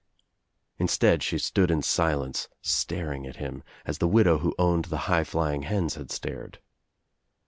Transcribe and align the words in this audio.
Instead 0.79 1.19
shC' 1.19 1.39
stood 1.39 1.69
in 1.69 1.83
silence, 1.83 2.49
staring 2.63 3.27
at 3.27 3.35
him, 3.35 3.61
as 3.85 3.99
the 3.99 4.07
widow 4.07 4.39
who 4.39 4.55
owned 4.57 4.85
the 4.85 4.97
high 5.05 5.23
flying 5.23 5.61
hens 5.61 5.93
had 5.93 6.09
stared. 6.09 6.57